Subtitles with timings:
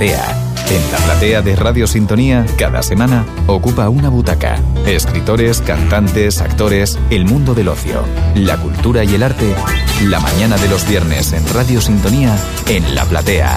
[0.00, 4.60] En la platea de Radio Sintonía, cada semana ocupa una butaca.
[4.86, 8.04] Escritores, cantantes, actores, el mundo del ocio,
[8.36, 9.56] la cultura y el arte.
[10.04, 12.36] La mañana de los viernes en Radio Sintonía,
[12.68, 13.56] en la platea.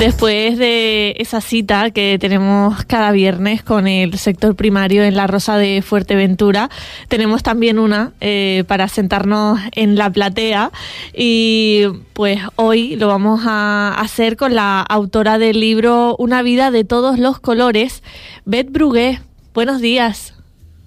[0.00, 5.58] Después de esa cita que tenemos cada viernes con el sector primario en la Rosa
[5.58, 6.70] de Fuerteventura,
[7.08, 10.70] tenemos también una eh, para sentarnos en la platea
[11.14, 16.84] y pues hoy lo vamos a hacer con la autora del libro Una vida de
[16.84, 18.02] todos los colores,
[18.46, 19.18] Beth Brugué.
[19.52, 20.34] Buenos días.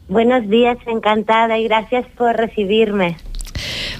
[0.07, 3.17] Buenos días, encantada y gracias por recibirme.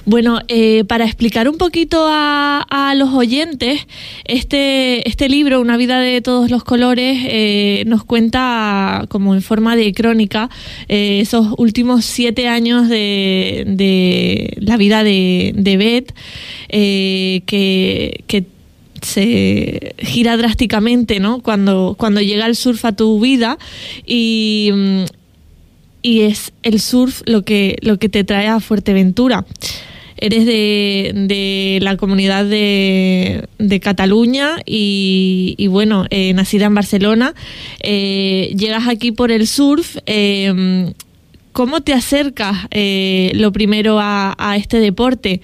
[0.06, 3.86] Bueno, eh, para explicar un poquito a, los oyentes,
[4.24, 9.74] este, este libro, Una vida de todos los colores, eh, nos cuenta como en forma
[9.76, 10.50] de crónica
[10.88, 16.14] eh, esos últimos siete años de, la vida de, Beth,
[16.68, 18.44] que, que
[19.00, 21.40] se gira drásticamente, ¿no?
[21.40, 23.58] Cuando, cuando llega el surf a tu vida
[24.06, 24.70] y,
[26.02, 29.46] y es el surf lo que, lo que te trae a Fuerteventura
[30.24, 37.34] eres de, de la comunidad de, de Cataluña y, bueno, eh, nacida en Barcelona.
[37.80, 39.98] Eh, llegas aquí por el surf.
[40.06, 40.92] Eh,
[41.52, 42.66] ¿Cómo te acercas
[43.34, 45.40] lo primero a, este deporte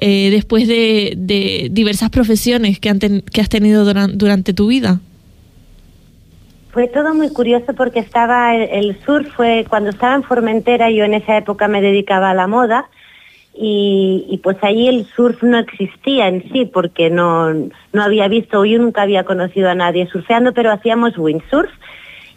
[0.00, 5.00] después de, de, diversas profesiones que, han que has tenido durante, tu vida?
[6.70, 11.12] Fue todo muy curioso porque estaba el, surf fue cuando estaba en Formentera yo en
[11.12, 12.88] esa época me dedicaba a la moda
[13.52, 18.78] y, pues ahí el surf no existía en sí porque no, no había visto, yo
[18.78, 21.70] nunca había conocido a nadie surfeando, pero hacíamos windsurf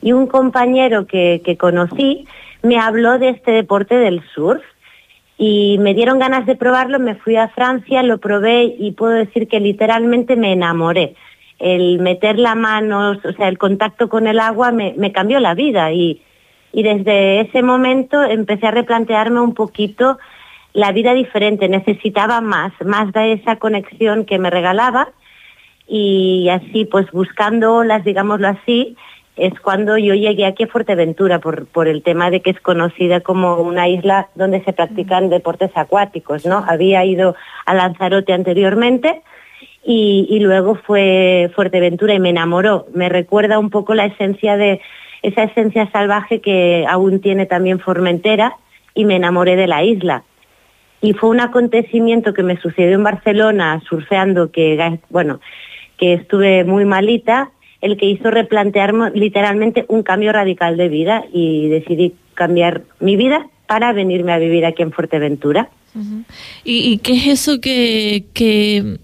[0.01, 2.25] y un compañero que, que conocí
[2.61, 4.63] me habló de este deporte del surf
[5.37, 9.47] y me dieron ganas de probarlo, me fui a Francia, lo probé y puedo decir
[9.47, 11.15] que literalmente me enamoré.
[11.59, 15.53] El meter la mano, o sea, el contacto con el agua me, me cambió la
[15.53, 16.21] vida y,
[16.71, 20.17] y desde ese momento empecé a replantearme un poquito
[20.73, 25.09] la vida diferente, necesitaba más, más de esa conexión que me regalaba
[25.87, 28.97] y así pues buscando olas, digámoslo así,
[29.35, 33.21] es cuando yo llegué aquí a Fuerteventura por, por el tema de que es conocida
[33.21, 36.63] como una isla donde se practican deportes acuáticos, ¿no?
[36.67, 37.35] Había ido
[37.65, 39.21] a Lanzarote anteriormente
[39.83, 42.85] y, y luego fue Fuerteventura y me enamoró.
[42.93, 44.81] Me recuerda un poco la esencia de
[45.23, 48.55] esa esencia salvaje que aún tiene también Formentera
[48.93, 50.23] y me enamoré de la isla
[51.03, 55.41] y fue un acontecimiento que me sucedió en Barcelona surfeando que bueno
[55.97, 61.67] que estuve muy malita el que hizo replantearme literalmente un cambio radical de vida y
[61.67, 65.69] decidí cambiar mi vida para venirme a vivir aquí en Fuerteventura.
[66.63, 68.97] ¿Y, qué es eso que, que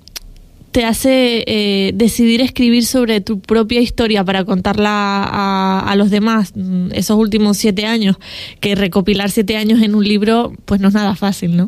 [0.72, 6.92] te hace eh, decidir escribir sobre tu propia historia para contarla a, los demás mm,
[6.94, 8.16] esos últimos siete años?
[8.62, 11.66] Que recopilar siete años en un libro pues no es nada fácil, ¿no?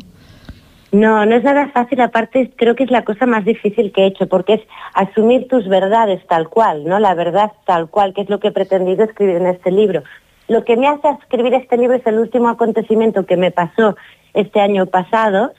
[0.92, 4.06] No, no es nada fácil, aparte creo que es la cosa más difícil que he
[4.08, 4.60] hecho, porque es
[4.92, 6.98] asumir tus verdades tal cual, ¿no?
[6.98, 10.02] La verdad tal cual, que es lo que he pretendido escribir en este libro.
[10.48, 13.96] Lo que me hace escribir este libro es el último acontecimiento que me pasó
[14.34, 15.54] este año pasado,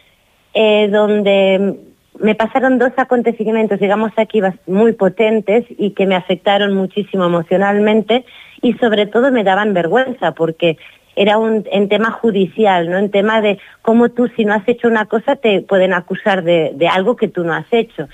[0.54, 1.80] eh, donde
[2.20, 8.24] me pasaron dos acontecimientos, digamos aquí, muy potentes y que me afectaron muchísimo emocionalmente
[8.62, 10.78] y sobre todo me daban vergüenza porque
[11.16, 12.98] era un en tema judicial, ¿no?
[12.98, 16.72] En tema de cómo tú si no has hecho una cosa te pueden acusar de,
[16.76, 18.08] de algo que tú no has hecho.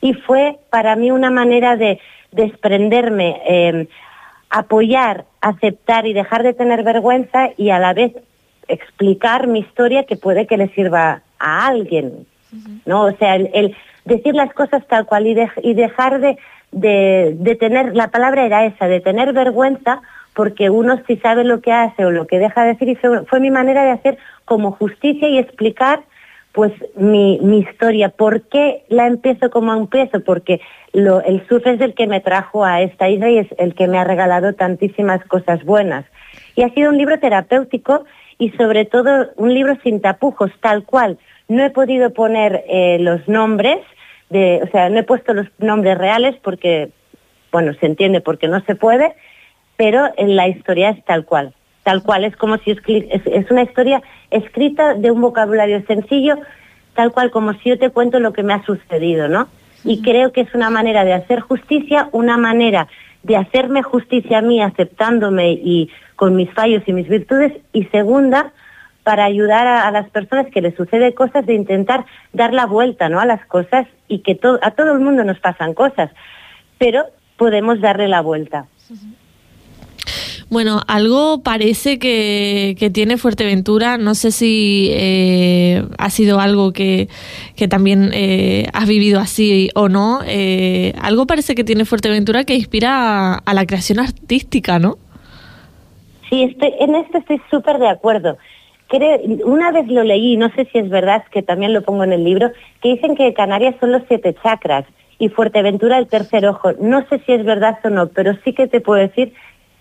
[0.00, 1.98] Y fue para mí una manera de
[2.30, 3.86] desprenderme, em,
[4.50, 8.12] apoyar, aceptar y dejar de tener vergüenza y a la vez
[8.68, 12.26] explicar mi historia que puede que le sirva a alguien,
[12.86, 13.04] ¿no?
[13.04, 16.38] O sea, el, decir las cosas tal cual y, y dejar de,
[16.72, 20.02] de, de tener, la palabra era esa, de tener vergüenza
[20.34, 23.40] porque uno sí sabe lo que hace o lo que deja de decir y fue,
[23.40, 26.02] mi manera de hacer como justicia y explicar
[26.52, 28.10] pues mi, mi historia.
[28.10, 30.20] ¿Por qué la empiezo como empiezo?
[30.20, 30.60] Porque
[30.92, 33.98] el surf es el que me trajo a esta isla y es el que me
[33.98, 36.04] ha regalado tantísimas cosas buenas.
[36.54, 38.04] Y ha sido un libro terapéutico
[38.38, 41.18] y sobre todo un libro sin tapujos, tal cual.
[41.48, 43.78] No he podido poner eh, los nombres,
[44.30, 46.90] de, o sea, no he puesto los nombres reales porque,
[47.52, 49.14] bueno, se entiende porque no se puede,
[49.76, 51.54] pero en la historia es tal cual.
[51.82, 52.78] Tal cual, es como si es,
[53.26, 56.38] es una historia escrita de un vocabulario sencillo,
[56.94, 59.48] tal cual como si yo te cuento lo que me ha sucedido, ¿no?
[59.84, 62.88] Y creo que es una manera de hacer justicia, una manera
[63.22, 68.52] de hacerme justicia a mí aceptándome y con mis fallos y mis virtudes, y segunda,
[69.02, 73.20] para ayudar a, las personas que les sucede cosas, de intentar dar la vuelta ¿no?
[73.20, 76.10] a las cosas y que a todo el mundo nos pasan cosas,
[76.78, 77.04] pero
[77.36, 78.66] podemos darle la vuelta.
[80.54, 87.08] Bueno, algo parece que, tiene Fuerteventura, no sé si eh, ha sido algo que,
[87.68, 93.34] también eh, has vivido así o no, eh, algo parece que tiene Fuerteventura que inspira
[93.34, 94.96] a, la creación artística, ¿no?
[96.30, 98.38] Sí, estoy, en esto estoy súper de acuerdo.
[98.86, 102.12] Creo, una vez lo leí, no sé si es verdad, que también lo pongo en
[102.12, 104.84] el libro, que dicen que Canarias son los siete chakras
[105.18, 106.74] y Fuerteventura el tercer ojo.
[106.80, 109.32] No sé si es verdad o no, pero sí que te puedo decir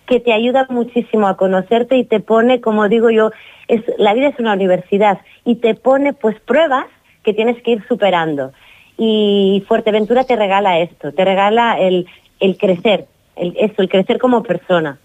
[0.07, 3.31] que te ayuda muchísimo a conocerte y te pone, como digo yo,
[3.67, 6.85] es, la vida es una universidad y te pone pues pruebas
[7.23, 8.51] que tienes que ir superando.
[8.97, 12.05] Y Fuerteventura te regala esto, te regala el,
[12.39, 14.99] el crecer, el, esto, el crecer como persona.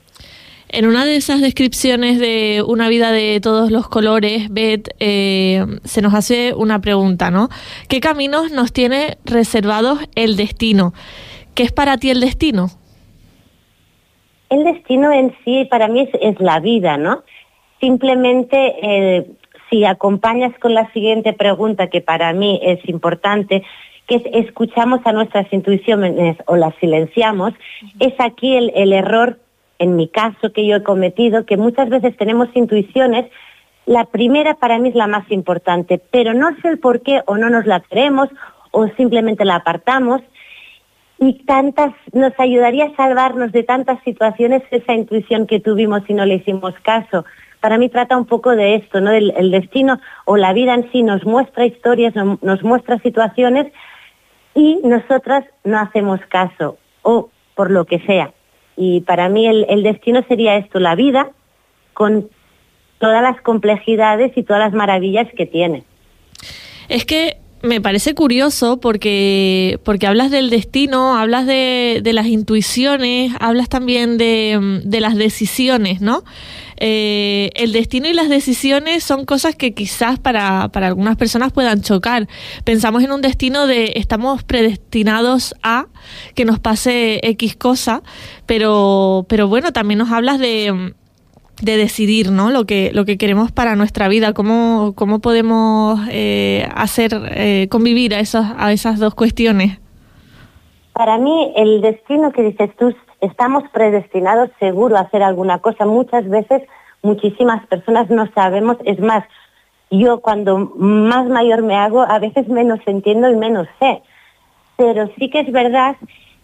[0.70, 6.02] En una de esas descripciones de una vida de todos los colores, Beth, eh, se
[6.02, 7.48] nos hace una pregunta, ¿no?
[7.88, 10.92] ¿Qué caminos nos tiene reservados el destino?
[11.54, 12.70] ¿Qué es para ti el destino?
[14.50, 17.22] El destino en sí para mí es, la vida, ¿no?
[17.80, 19.26] Simplemente eh,
[19.68, 23.62] si acompañas con la siguiente pregunta que para mí es importante,
[24.06, 27.52] que es escuchamos a nuestras intuiciones o las silenciamos,
[28.00, 29.38] es aquí el, el error,
[29.78, 33.30] en mi caso, que yo he cometido, que muchas veces tenemos intuiciones.
[33.84, 37.36] La primera para mí es la más importante, pero no sé el por qué o
[37.36, 38.28] no nos la creemos
[38.70, 40.22] o simplemente la apartamos
[41.18, 46.24] y tantas, nos ayudaría a salvarnos de tantas situaciones esa intuición que tuvimos y no
[46.24, 47.24] le hicimos caso.
[47.60, 49.10] Para mí trata un poco de esto, ¿no?
[49.10, 53.72] El, destino o la vida en sí nos muestra historias, nos muestra situaciones
[54.54, 58.32] y nosotras no hacemos caso o por lo que sea.
[58.76, 61.30] Y para mí el, destino sería esto, la vida
[61.94, 62.28] con
[62.98, 65.82] todas las complejidades y todas las maravillas que tiene.
[66.88, 73.32] Es que me parece curioso porque, porque hablas del destino, hablas de, de las intuiciones,
[73.40, 76.24] hablas también de, de las decisiones, ¿no?
[76.80, 81.82] Eh, el destino y las decisiones son cosas que quizás para, para algunas personas puedan
[81.82, 82.28] chocar.
[82.64, 85.86] Pensamos en un destino de estamos predestinados a
[86.34, 88.02] que nos pase X cosa,
[88.46, 90.94] pero, pero bueno, también nos hablas de
[91.62, 92.50] de decidir ¿no?
[92.50, 98.14] lo, que, lo que queremos para nuestra vida, cómo, cómo podemos eh, hacer eh, convivir
[98.14, 99.78] a, esos, a esas dos cuestiones.
[100.92, 105.86] Para mí, el destino que dices tú, estamos predestinados seguro a hacer alguna cosa.
[105.86, 106.62] Muchas veces,
[107.02, 109.24] muchísimas personas no sabemos, es más,
[109.90, 114.02] yo cuando más mayor me hago, a veces menos entiendo y menos sé.
[114.76, 115.96] Pero sí que es verdad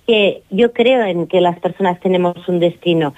[0.07, 3.15] que yo creo en que las personas tenemos un destino,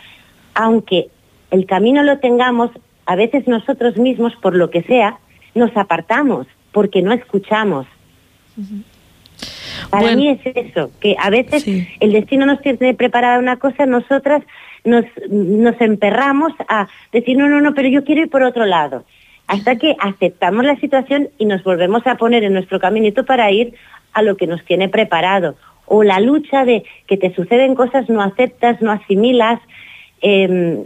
[0.55, 1.09] aunque
[1.51, 2.71] el camino lo tengamos,
[3.07, 5.19] a veces nosotros mismos, por lo que sea,
[5.55, 7.87] nos apartamos porque no escuchamos.
[9.91, 11.67] Para mí es eso, que a veces
[12.01, 14.43] el destino nos tiene preparada una cosa, nosotras
[14.85, 19.05] nos, nos emperramos a decir, no, no, no, pero yo quiero ir por otro lado.
[19.47, 23.75] Hasta que aceptamos la situación y nos volvemos a poner en nuestro caminito para ir
[24.13, 25.57] a lo que nos tiene preparado.
[25.87, 29.61] O la lucha de que te suceden cosas, no aceptas, no asimilas.
[30.21, 30.85] Eh,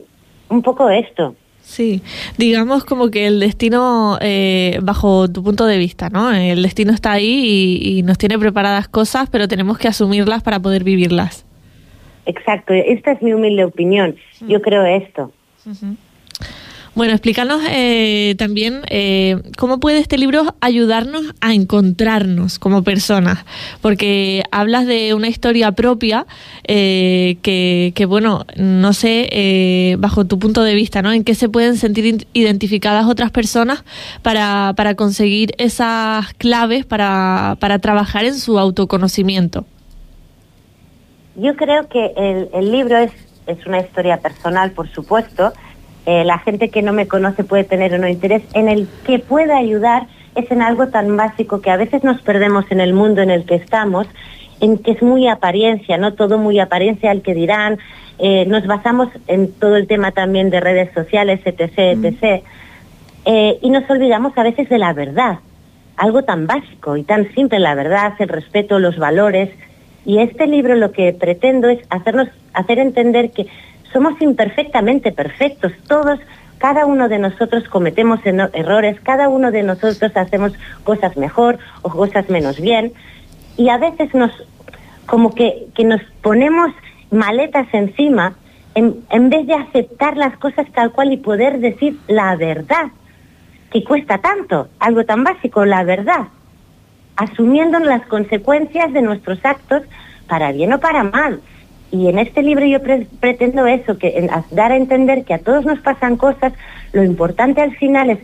[0.50, 1.34] un poco esto.
[1.62, 2.02] Sí,
[2.36, 6.32] digamos como que el destino, eh, bajo tu punto de vista, ¿no?
[6.32, 10.82] El destino está ahí y, nos tiene preparadas cosas, pero tenemos que asumirlas para poder
[10.82, 11.46] vivirlas.
[12.26, 14.16] Exacto, esta es mi humilde opinión.
[14.40, 14.62] Yo mm.
[14.62, 15.32] creo esto.
[16.96, 23.44] Bueno, explícanos eh, también eh, cómo puede este libro ayudarnos a encontrarnos como personas,
[23.80, 26.26] porque hablas de una historia propia
[26.66, 31.12] eh, que, que, bueno, no sé, bajo tu punto de vista, ¿no?
[31.12, 33.84] En qué se pueden sentir identificadas otras personas
[34.22, 39.64] para, para conseguir esas claves para, para trabajar en su autoconocimiento.
[41.36, 43.12] Yo creo que el, el libro es,
[43.46, 45.52] es una historia personal, por supuesto,
[46.06, 49.18] eh, la gente que no me conoce puede tener o no interés, en el que
[49.18, 53.20] pueda ayudar es en algo tan básico que a veces nos perdemos en el mundo
[53.20, 54.06] en el que estamos,
[54.60, 56.14] en que es muy apariencia, ¿no?
[56.14, 57.78] Todo muy apariencia, al que dirán,
[58.18, 62.44] eh, nos basamos en todo el tema también de redes sociales, etc., etc.,
[63.26, 65.40] eh, y nos olvidamos a veces de la verdad,
[65.96, 69.50] algo tan básico y tan simple, la verdad, el respeto, los valores,
[70.06, 73.46] y este libro lo que pretendo es hacernos, hacer entender que
[73.92, 76.18] somos imperfectamente perfectos, todos,
[76.58, 80.52] cada uno de nosotros cometemos errores, cada uno de nosotros hacemos
[80.84, 82.92] cosas mejor o cosas menos bien,
[83.56, 84.30] y a veces nos,
[85.06, 86.70] como que, nos ponemos
[87.10, 88.34] maletas encima
[88.74, 92.90] en, en vez de aceptar las cosas tal cual y poder decir la verdad.
[93.70, 96.26] que cuesta tanto, algo tan básico, la verdad,
[97.16, 99.82] asumiendo las consecuencias de nuestros actos
[100.26, 101.40] para bien o para mal.
[101.92, 102.78] Y en este libro yo
[103.18, 106.52] pretendo eso, que dar a entender que a todos nos pasan cosas,
[106.92, 108.18] lo importante al final es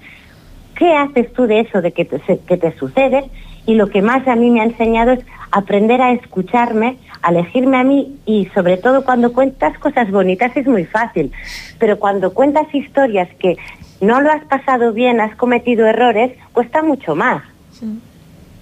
[0.77, 3.25] qué haces tú de eso, de que que te sucede,
[3.67, 5.21] y lo que más a mí me ha enseñado es
[5.51, 10.67] aprender a escucharme, a elegirme a mí y sobre todo cuando cuentas cosas bonitas es
[10.67, 11.33] muy fácil,
[11.79, 13.57] pero cuando cuentas historias que
[14.01, 17.43] no lo has pasado bien, has cometido errores, cuesta mucho más.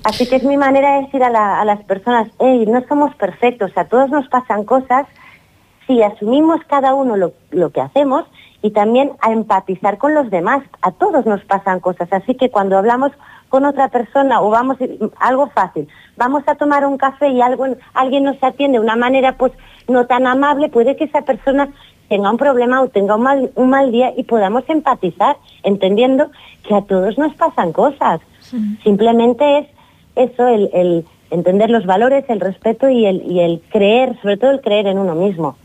[0.04, 3.72] Así que es mi manera de decir a, a las personas, hey, no somos perfectos,
[3.76, 5.06] a todos nos pasan cosas,
[5.86, 8.24] si asumimos cada uno lo, lo que hacemos
[8.62, 12.78] y también a empatizar con los demás, a todos nos pasan cosas, así que cuando
[12.78, 13.12] hablamos
[13.48, 14.76] con otra persona o vamos,
[15.20, 19.36] algo fácil, vamos a tomar un café y algo, alguien nos atiende de una manera
[19.36, 19.52] pues
[19.88, 21.68] no tan amable, puede que esa persona
[22.08, 26.30] tenga un problema o tenga un mal, un mal día y podamos empatizar, entendiendo
[26.66, 28.20] que a todos nos pasan cosas.
[28.82, 29.66] Simplemente es
[30.16, 34.50] eso, el, el, entender los valores, el respeto y el, y el creer, sobre todo
[34.52, 35.56] el creer en uno mismo.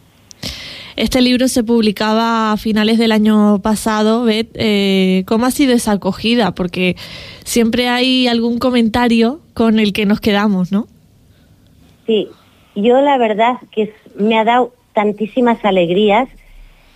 [0.95, 4.25] Este libro se publicaba a finales del año pasado.
[4.25, 6.53] Beth, eh, ¿cómo ha sido esa acogida?
[6.53, 6.97] Porque
[7.45, 10.87] siempre hay algún comentario con el que nos quedamos, ¿no?
[12.05, 12.27] Sí,
[12.75, 16.27] yo la verdad que me ha dado tantísimas alegrías.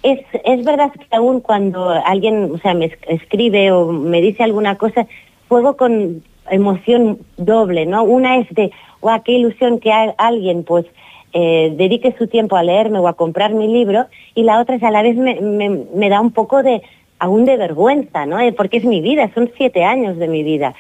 [0.02, 4.76] Es, es verdad que aún cuando alguien o sea, me escribe o me dice alguna
[4.76, 5.08] cosa,
[5.48, 8.04] juego con emoción doble, ¿no?
[8.04, 8.72] Una es de,
[9.02, 10.86] guau, qué ilusión que alguien pues
[11.34, 14.84] eh, dedique su tiempo a leerme o a comprar mi libro y la otra es
[14.84, 16.84] a la vez me, me, da un poco de
[17.18, 18.40] aún de vergüenza, ¿no?
[18.40, 20.76] Eh, porque es mi vida, son siete años de mi vida.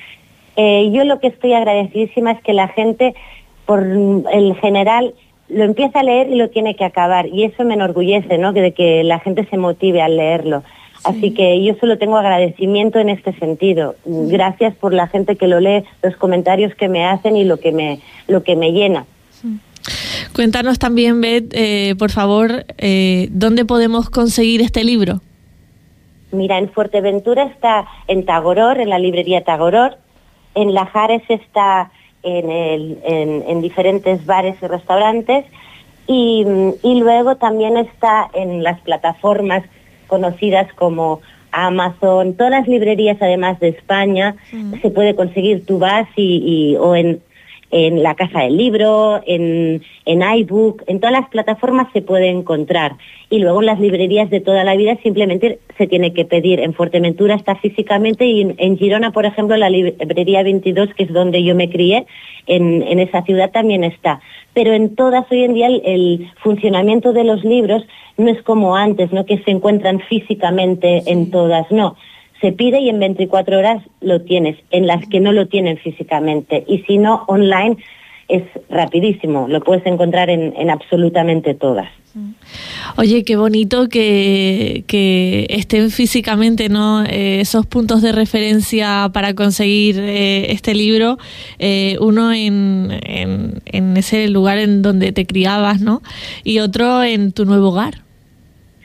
[0.55, 3.15] Eh, yo lo que estoy agradecidísima es que la gente,
[3.65, 5.15] por el general,
[5.49, 7.27] lo empieza a leer y lo tiene que acabar.
[7.27, 8.53] Y eso me enorgullece, ¿no?
[8.53, 10.63] De que la gente se motive al leerlo.
[11.03, 13.95] Así que yo solo tengo agradecimiento en este sentido.
[14.05, 17.71] Gracias por la gente que lo lee, los comentarios que me hacen y lo que
[17.71, 19.05] me, lo que me llena.
[20.33, 25.21] Cuéntanos también, Beth, eh, por favor, eh, ¿dónde podemos conseguir este libro?
[26.31, 29.97] Mira, en Fuerteventura está en Tagoror, en la librería Tagoror.
[30.55, 31.91] En Lajares está
[32.23, 35.45] en, el, en, diferentes bares y restaurantes.
[36.07, 36.43] Y,
[36.83, 39.63] luego también está en las plataformas
[40.07, 44.81] conocidas como Amazon, todas las librerías además de España, mm.
[44.81, 47.21] se puede conseguir, tú vas y, o en
[47.73, 52.97] en la Casa del Libro, en, en iBook, en todas las plataformas se puede encontrar.
[53.31, 56.59] Y luego en las librerías de toda la vida simplemente se tiene que pedir.
[56.59, 61.43] En Fuerteventura está físicamente y en, Girona, por ejemplo, la librería 22, que es donde
[61.43, 62.05] yo me crié,
[62.45, 64.21] en, en esa ciudad también está.
[64.53, 67.83] Pero en todas hoy en día el, funcionamiento de los libros
[68.17, 69.25] no es como antes, ¿no?
[69.25, 71.95] que se encuentran físicamente en todas, no
[72.43, 76.65] se pide y en 24 horas lo tienes, en las que no lo tienen físicamente.
[76.67, 77.77] Y si no, online
[78.27, 81.89] es rapidísimo, lo puedes encontrar en, en absolutamente todas.
[82.97, 87.03] Oye, qué bonito que, que estén físicamente ¿no?
[87.05, 91.17] Eh, esos puntos de referencia para conseguir eh, este libro,
[91.59, 96.01] eh, uno en, en, en, ese lugar en donde te criabas, ¿no?
[96.43, 97.95] Y otro en tu nuevo hogar.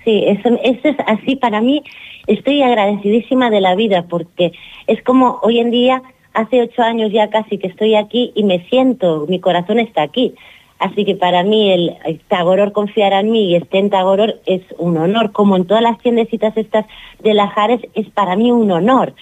[0.05, 1.83] Sí, eso, eso es así para mí
[2.29, 4.53] estoy agradecidísima de la vida porque
[4.87, 6.03] es como hoy en día,
[6.35, 10.35] hace ocho años ya casi que estoy aquí y me siento, mi corazón está aquí.
[10.79, 14.97] Así que para mí el, Tagoror confiar en mí y esté en Tagoror es un
[14.97, 16.87] honor, como en todas las tiendecitas estas
[17.21, 19.15] de Lajares es para mí un honor.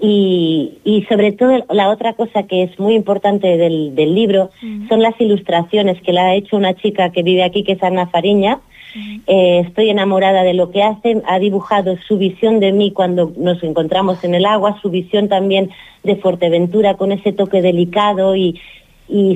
[0.00, 4.50] Y, y sobre todo la otra cosa que es muy importante del, del libro
[4.88, 8.06] son las ilustraciones que la ha hecho una chica que vive aquí, que es Ana
[8.06, 8.60] Fariña,
[8.94, 13.62] eh, estoy enamorada de lo que hace, ha dibujado su visión de mí cuando nos
[13.62, 15.70] encontramos en el agua, su visión también
[16.02, 18.60] de Fuerteventura con ese toque delicado y,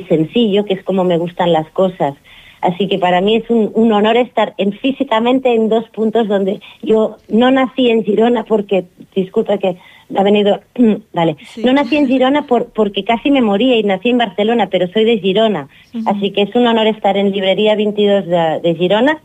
[0.08, 2.14] sencillo, que es como me gustan las cosas.
[2.60, 7.16] Así que para mí es un, honor estar en, físicamente en dos puntos donde yo
[7.28, 9.78] no nací en Girona porque, disculpa que
[10.14, 10.60] ha venido,
[11.12, 14.86] vale, no nací en Girona por, porque casi me moría y nací en Barcelona, pero
[14.92, 15.68] soy de Girona.
[16.06, 18.26] Así que es un honor estar en Librería 22
[18.62, 19.20] de Girona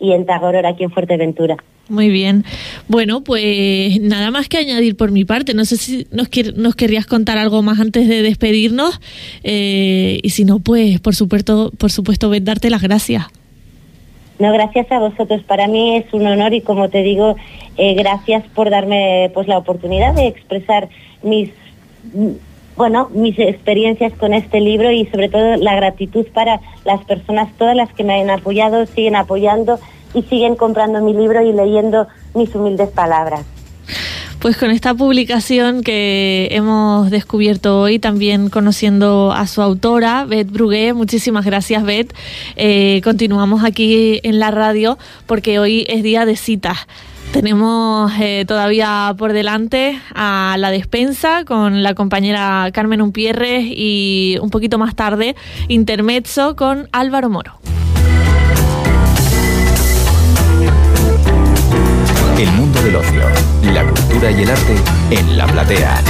[0.00, 1.56] y en Tagoror, aquí en Fuerteventura.
[1.88, 2.44] Muy bien.
[2.86, 5.54] Bueno, pues nada más que añadir por mi parte.
[5.54, 9.00] No sé si nos, nos querrías contar algo más antes de despedirnos.
[9.42, 13.24] Eh, y si no, pues por supuesto, por supuesto, darte las gracias.
[14.38, 15.42] No, gracias a vosotros.
[15.44, 17.36] Para mí es un honor y como te digo,
[17.76, 20.88] eh, gracias por darme pues la oportunidad de expresar
[21.22, 21.50] mis
[22.78, 27.74] bueno, mis experiencias con este libro y sobre todo la gratitud para las personas, todas
[27.74, 29.80] las que me han apoyado, siguen apoyando
[30.14, 33.44] y siguen comprando mi libro y leyendo mis humildes palabras.
[34.38, 40.92] Pues con esta publicación que hemos descubierto hoy, también conociendo a su autora, Beth Brugué,
[40.92, 42.14] muchísimas gracias Beth.
[42.54, 46.86] Eh, continuamos aquí en la radio porque hoy es día de citas.
[47.32, 54.50] Tenemos eh, todavía por delante a la despensa con la compañera Carmen Umpierres y un
[54.50, 55.36] poquito más tarde
[55.68, 57.58] intermezzo con Álvaro Moro.
[62.38, 63.22] El mundo del ocio,
[63.74, 64.74] la cultura y el arte
[65.10, 66.00] en la platea.